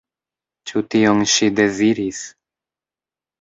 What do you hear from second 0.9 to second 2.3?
tion ŝi deziris?